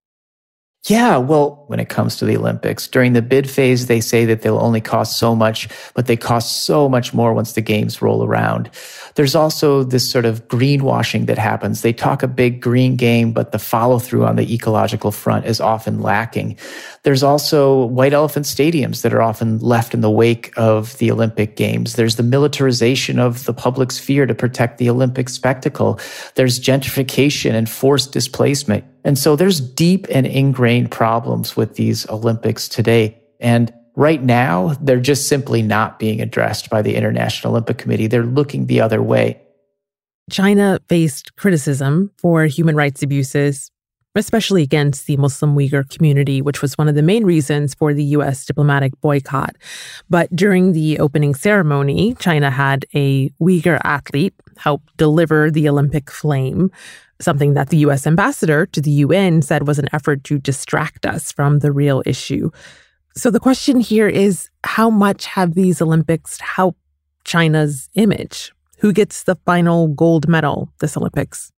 Yeah, 0.89 1.17
well, 1.19 1.63
when 1.69 1.79
it 1.79 1.89
comes 1.89 2.17
to 2.17 2.25
the 2.25 2.37
Olympics, 2.37 2.89
during 2.89 3.13
the 3.13 3.23
bid 3.23 3.49
phase, 3.49 3.87
they 3.87 4.01
say 4.01 4.25
that 4.25 4.43
they'll 4.43 4.59
only 4.59 4.81
cost 4.81 5.17
so 5.17 5.33
much, 5.37 5.69
but 5.95 6.07
they 6.07 6.17
cost 6.17 6.65
so 6.65 6.89
much 6.89 7.15
more 7.15 7.33
once 7.35 7.53
the 7.53 7.61
games 7.61 8.03
roll 8.03 8.25
around. 8.25 8.69
There's 9.15 9.35
also 9.35 9.83
this 9.85 10.09
sort 10.11 10.25
of 10.25 10.49
greenwashing 10.49 11.27
that 11.27 11.39
happens. 11.39 11.83
They 11.83 11.93
talk 11.93 12.23
a 12.23 12.29
big 12.29 12.61
green 12.61 12.97
game, 12.97 13.33
but 13.33 13.53
the 13.53 13.59
follow 13.59 13.99
through 13.99 14.25
on 14.25 14.37
the 14.37 14.55
ecological 14.55 15.13
front 15.13 15.47
is 15.47 15.61
often 15.61 16.01
lacking. 16.01 16.57
There's 17.03 17.23
also 17.23 17.87
white 17.87 18.13
elephant 18.13 18.47
stadiums 18.47 19.03
that 19.03 19.13
are 19.13 19.23
often 19.23 19.59
left 19.59 19.95
in 19.95 20.01
the 20.01 20.11
wake 20.11 20.53
of 20.57 20.97
the 20.99 21.11
Olympic 21.11 21.57
Games. 21.57 21.95
There's 21.95 22.17
the 22.17 22.23
militarization 22.23 23.19
of 23.19 23.45
the 23.45 23.55
public 23.55 23.91
sphere 23.91 24.27
to 24.27 24.35
protect 24.35 24.79
the 24.79 24.89
Olympic 24.89 25.29
spectacle. 25.29 25.99
There's 26.35 26.61
gentrification 26.61 27.53
and 27.53 27.69
forced 27.69 28.13
displacement. 28.13 28.85
And 29.05 29.19
so 29.19 29.35
there's 29.35 29.61
deep 29.61 30.07
and 30.11 30.27
ingrained 30.27 30.91
problems 30.91 31.57
with 31.57 31.75
these 31.75 32.09
Olympics 32.09 32.69
today. 32.69 33.21
And 33.41 33.73
right 33.97 34.23
now, 34.23 34.75
they're 34.81 35.01
just 35.01 35.29
simply 35.29 35.63
not 35.63 35.99
being 35.99 36.21
addressed 36.21 36.71
by 36.71 36.83
the 36.83 36.95
International 36.95 37.53
Olympic 37.53 37.79
Committee. 37.79 38.07
They're 38.07 38.25
looking 38.25 38.67
the 38.67 38.81
other 38.81 39.03
way. 39.03 39.41
China 40.31 40.79
faced 40.89 41.35
criticism 41.37 42.11
for 42.19 42.45
human 42.47 42.77
rights 42.77 43.03
abuses 43.03 43.73
especially 44.15 44.63
against 44.63 45.07
the 45.07 45.17
Muslim 45.17 45.57
Uyghur 45.57 45.89
community, 45.89 46.43
which 46.43 46.61
was 46.61 46.77
one 46.77 46.89
of 46.89 46.95
the 46.95 47.03
main 47.03 47.25
reasons 47.25 47.75
for 47.75 47.95
the 47.95 48.05
US 48.05 48.45
diplomatic 48.45 48.93
boycott. 49.01 49.57
But 50.11 50.35
during 50.35 50.73
the 50.73 50.99
opening 50.99 51.35
ceremony, 51.35 52.15
China 52.19 52.51
had 52.51 52.85
a 52.95 53.31
Uyghur 53.41 53.81
athlete 53.85 54.35
help 54.59 54.83
deliver 54.97 55.51
the 55.51 55.69
Olympic 55.69 56.11
flame, 56.11 56.71
something 57.21 57.55
that 57.55 57.71
the 57.71 57.79
US 57.79 58.07
ambassador 58.07 58.67
to 58.67 58.81
the 58.81 58.91
UN 58.91 59.41
said 59.41 59.67
was 59.67 59.79
an 59.79 59.89
effort 59.93 60.25
to 60.25 60.39
distract 60.39 61.07
us 61.07 61.33
from 61.33 61.61
the 61.61 61.73
real 61.73 62.03
issue. 62.05 62.51
So 63.15 63.31
the 63.31 63.41
question 63.41 63.81
here 63.81 64.09
is 64.09 64.49
how 64.65 64.89
much 64.89 65.27
have 65.27 65.55
these 65.55 65.83
Olympics 65.83 66.41
helped 66.41 66.81
China's 67.25 67.91
image? 67.95 68.53
Who 68.79 68.93
gets 68.93 69.25
the 69.25 69.37
final 69.45 69.89
gold 69.89 70.29
medal 70.29 70.73
this 70.81 70.97
Olympics? 70.97 71.53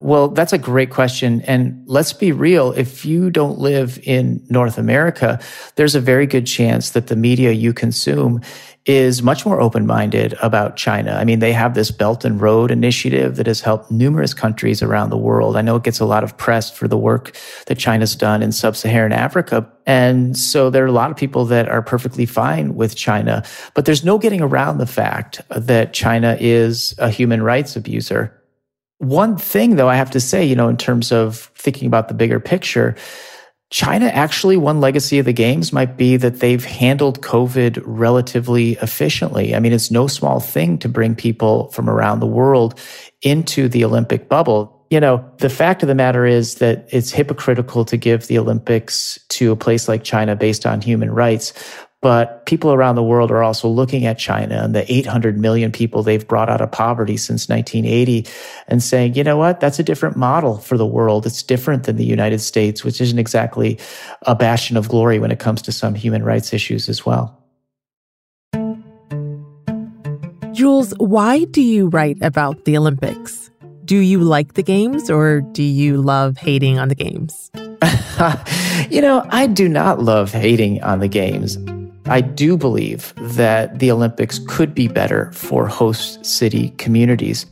Well, 0.00 0.28
that's 0.28 0.52
a 0.52 0.58
great 0.58 0.90
question. 0.90 1.40
And 1.42 1.82
let's 1.86 2.12
be 2.12 2.30
real. 2.30 2.72
If 2.72 3.06
you 3.06 3.30
don't 3.30 3.58
live 3.58 3.98
in 4.02 4.44
North 4.50 4.76
America, 4.76 5.40
there's 5.76 5.94
a 5.94 6.00
very 6.00 6.26
good 6.26 6.46
chance 6.46 6.90
that 6.90 7.06
the 7.06 7.16
media 7.16 7.52
you 7.52 7.72
consume 7.72 8.42
is 8.84 9.22
much 9.22 9.46
more 9.46 9.58
open 9.58 9.86
minded 9.86 10.34
about 10.42 10.76
China. 10.76 11.12
I 11.12 11.24
mean, 11.24 11.38
they 11.38 11.52
have 11.52 11.74
this 11.74 11.90
Belt 11.90 12.26
and 12.26 12.40
Road 12.40 12.70
initiative 12.70 13.36
that 13.36 13.46
has 13.46 13.62
helped 13.62 13.90
numerous 13.90 14.34
countries 14.34 14.82
around 14.82 15.08
the 15.08 15.16
world. 15.16 15.56
I 15.56 15.62
know 15.62 15.76
it 15.76 15.82
gets 15.82 15.98
a 15.98 16.04
lot 16.04 16.22
of 16.22 16.36
press 16.36 16.70
for 16.70 16.86
the 16.86 16.98
work 16.98 17.34
that 17.66 17.78
China's 17.78 18.14
done 18.14 18.42
in 18.42 18.52
sub 18.52 18.76
Saharan 18.76 19.12
Africa. 19.12 19.66
And 19.86 20.36
so 20.36 20.68
there 20.68 20.84
are 20.84 20.88
a 20.88 20.92
lot 20.92 21.10
of 21.10 21.16
people 21.16 21.46
that 21.46 21.70
are 21.70 21.82
perfectly 21.82 22.26
fine 22.26 22.74
with 22.74 22.96
China, 22.96 23.42
but 23.72 23.86
there's 23.86 24.04
no 24.04 24.18
getting 24.18 24.42
around 24.42 24.76
the 24.76 24.86
fact 24.86 25.40
that 25.48 25.94
China 25.94 26.36
is 26.38 26.94
a 26.98 27.08
human 27.08 27.42
rights 27.42 27.76
abuser. 27.76 28.42
One 28.98 29.36
thing, 29.36 29.76
though, 29.76 29.88
I 29.88 29.96
have 29.96 30.10
to 30.12 30.20
say, 30.20 30.44
you 30.44 30.56
know, 30.56 30.68
in 30.68 30.76
terms 30.76 31.12
of 31.12 31.50
thinking 31.54 31.86
about 31.86 32.08
the 32.08 32.14
bigger 32.14 32.40
picture, 32.40 32.96
China 33.70 34.06
actually, 34.06 34.56
one 34.56 34.80
legacy 34.80 35.18
of 35.18 35.26
the 35.26 35.32
games 35.32 35.72
might 35.72 35.96
be 35.96 36.16
that 36.16 36.40
they've 36.40 36.64
handled 36.64 37.20
COVID 37.20 37.82
relatively 37.84 38.72
efficiently. 38.74 39.54
I 39.54 39.60
mean, 39.60 39.72
it's 39.72 39.90
no 39.90 40.06
small 40.06 40.38
thing 40.40 40.78
to 40.78 40.88
bring 40.88 41.14
people 41.14 41.70
from 41.72 41.90
around 41.90 42.20
the 42.20 42.26
world 42.26 42.78
into 43.22 43.68
the 43.68 43.84
Olympic 43.84 44.28
bubble. 44.28 44.86
You 44.88 45.00
know, 45.00 45.28
the 45.38 45.50
fact 45.50 45.82
of 45.82 45.88
the 45.88 45.96
matter 45.96 46.24
is 46.24 46.56
that 46.56 46.88
it's 46.92 47.10
hypocritical 47.10 47.84
to 47.86 47.96
give 47.96 48.28
the 48.28 48.38
Olympics 48.38 49.18
to 49.30 49.50
a 49.50 49.56
place 49.56 49.88
like 49.88 50.04
China 50.04 50.36
based 50.36 50.64
on 50.64 50.80
human 50.80 51.10
rights. 51.10 51.52
But 52.02 52.44
people 52.44 52.72
around 52.72 52.94
the 52.94 53.02
world 53.02 53.30
are 53.30 53.42
also 53.42 53.68
looking 53.68 54.04
at 54.04 54.18
China 54.18 54.62
and 54.62 54.74
the 54.74 54.90
800 54.92 55.38
million 55.38 55.72
people 55.72 56.02
they've 56.02 56.26
brought 56.26 56.50
out 56.50 56.60
of 56.60 56.70
poverty 56.70 57.16
since 57.16 57.48
1980 57.48 58.26
and 58.68 58.82
saying, 58.82 59.14
you 59.14 59.24
know 59.24 59.36
what, 59.38 59.60
that's 59.60 59.78
a 59.78 59.82
different 59.82 60.16
model 60.16 60.58
for 60.58 60.76
the 60.76 60.86
world. 60.86 61.26
It's 61.26 61.42
different 61.42 61.84
than 61.84 61.96
the 61.96 62.04
United 62.04 62.40
States, 62.40 62.84
which 62.84 63.00
isn't 63.00 63.18
exactly 63.18 63.78
a 64.22 64.34
bastion 64.34 64.76
of 64.76 64.88
glory 64.88 65.18
when 65.18 65.30
it 65.30 65.38
comes 65.38 65.62
to 65.62 65.72
some 65.72 65.94
human 65.94 66.22
rights 66.22 66.52
issues 66.52 66.88
as 66.88 67.06
well. 67.06 67.42
Jules, 70.52 70.94
why 70.98 71.44
do 71.44 71.60
you 71.60 71.88
write 71.88 72.18
about 72.22 72.64
the 72.66 72.76
Olympics? 72.76 73.50
Do 73.84 73.98
you 73.98 74.20
like 74.20 74.54
the 74.54 74.62
games 74.62 75.10
or 75.10 75.40
do 75.40 75.62
you 75.62 76.00
love 76.00 76.36
hating 76.36 76.78
on 76.78 76.88
the 76.88 76.94
games? 76.94 77.50
you 78.90 79.00
know, 79.00 79.24
I 79.28 79.46
do 79.46 79.68
not 79.68 80.02
love 80.02 80.32
hating 80.32 80.82
on 80.82 81.00
the 81.00 81.08
games. 81.08 81.58
I 82.08 82.20
do 82.20 82.56
believe 82.56 83.12
that 83.16 83.80
the 83.80 83.90
Olympics 83.90 84.38
could 84.46 84.74
be 84.74 84.86
better 84.86 85.32
for 85.32 85.66
host 85.66 86.24
city 86.24 86.70
communities. 86.78 87.46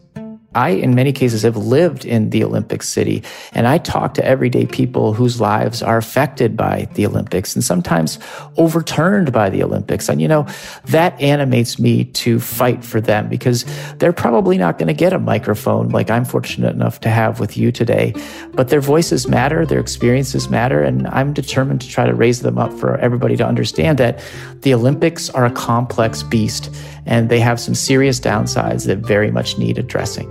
I, 0.55 0.71
in 0.71 0.95
many 0.95 1.13
cases, 1.13 1.43
have 1.43 1.57
lived 1.57 2.05
in 2.05 2.31
the 2.31 2.45
Olympic 2.45 2.83
city, 2.83 3.23
and 3.53 3.67
I 3.67 3.79
talk 3.79 4.15
to 4.15 4.25
everyday 4.25 4.67
people 4.67 5.13
whose 5.13 5.41
lives 5.41 5.83
are 5.83 5.97
affected 5.97 6.57
by 6.57 6.89
the 6.95 7.07
Olympics 7.07 7.55
and 7.55 7.65
sometimes 7.65 8.19
overturned 8.57 9.33
by 9.33 9.51
the 9.51 9.63
Olympics. 9.63 10.09
And, 10.09 10.21
you 10.21 10.29
know, 10.29 10.47
that 10.87 11.21
animates 11.21 11.79
me 11.79 12.05
to 12.05 12.41
fight 12.41 12.85
for 12.85 13.01
them 13.01 13.29
because 13.29 13.65
they're 13.99 14.13
probably 14.13 14.59
not 14.59 14.79
going 14.79 14.89
to 14.89 14.95
get 14.95 15.13
a 15.13 15.19
microphone 15.19 15.89
like 15.89 16.11
I'm 16.11 16.25
fortunate 16.25 16.75
enough 16.75 17.01
to 17.01 17.11
have 17.11 17.41
with 17.41 17.57
you 17.57 17.73
today. 17.73 18.15
But 18.53 18.69
their 18.69 18.81
voices 18.81 19.29
matter, 19.29 19.67
their 19.67 19.81
experiences 19.81 20.49
matter, 20.49 20.83
and 20.83 21.07
I'm 21.09 21.33
determined 21.33 21.81
to 21.83 21.89
try 21.89 22.07
to 22.07 22.15
raise 22.15 22.43
them 22.43 22.59
up 22.59 22.73
for 22.73 22.97
everybody 22.99 23.37
to 23.37 23.47
understand 23.47 23.99
that 23.99 24.23
the 24.61 24.75
Olympics 24.75 25.31
are 25.31 25.45
a 25.45 25.51
complex 25.51 26.23
beast 26.23 26.75
and 27.07 27.29
they 27.29 27.41
have 27.41 27.61
some 27.61 27.75
serious 27.75 28.21
downsides 28.21 28.87
that 28.87 28.99
very 28.99 29.31
much 29.31 29.59
need 29.59 29.79
addressing. 29.79 30.29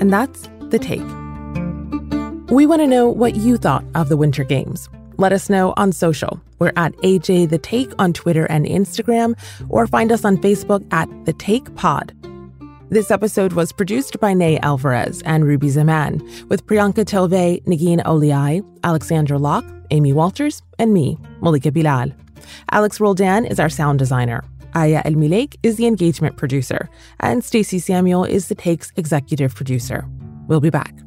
And 0.00 0.12
that's 0.12 0.48
the 0.70 0.78
take. 0.78 1.00
We 2.50 2.66
want 2.66 2.80
to 2.80 2.86
know 2.86 3.08
what 3.08 3.36
you 3.36 3.56
thought 3.56 3.84
of 3.94 4.08
the 4.08 4.16
Winter 4.16 4.44
Games. 4.44 4.88
Let 5.18 5.32
us 5.32 5.50
know 5.50 5.74
on 5.76 5.92
social. 5.92 6.40
We're 6.58 6.72
at 6.76 6.94
AJ 6.98 7.50
The 7.50 7.58
Take 7.58 7.92
on 7.98 8.12
Twitter 8.12 8.46
and 8.46 8.64
Instagram, 8.64 9.34
or 9.68 9.86
find 9.86 10.10
us 10.10 10.24
on 10.24 10.38
Facebook 10.38 10.86
at 10.92 11.08
The 11.26 11.32
Take 11.34 11.74
Pod. 11.74 12.14
This 12.88 13.10
episode 13.10 13.52
was 13.52 13.70
produced 13.70 14.18
by 14.18 14.34
Ney 14.34 14.58
Alvarez 14.60 15.22
and 15.22 15.44
Ruby 15.44 15.68
Zaman, 15.68 16.20
with 16.48 16.66
Priyanka 16.66 17.04
Tilve, 17.04 17.62
Negin 17.64 18.02
Owliaei, 18.04 18.64
Alexandra 18.82 19.38
Locke, 19.38 19.66
Amy 19.92 20.12
Walters, 20.12 20.62
and 20.78 20.92
me, 20.92 21.18
Malika 21.40 21.70
Bilal. 21.70 22.12
Alex 22.70 23.00
Roldan 23.00 23.44
is 23.44 23.60
our 23.60 23.68
sound 23.68 23.98
designer. 23.98 24.44
Aya 24.74 25.02
El 25.04 25.16
is 25.62 25.76
the 25.76 25.86
engagement 25.86 26.36
producer, 26.36 26.88
and 27.18 27.42
Stacey 27.42 27.78
Samuel 27.78 28.24
is 28.24 28.48
the 28.48 28.54
Take's 28.54 28.92
executive 28.96 29.54
producer. 29.54 30.06
We'll 30.46 30.60
be 30.60 30.70
back. 30.70 30.99